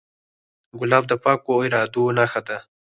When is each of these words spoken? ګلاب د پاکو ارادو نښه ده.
ګلاب 0.79 1.03
د 1.07 1.13
پاکو 1.23 1.53
ارادو 1.65 2.03
نښه 2.17 2.41
ده. 2.47 2.57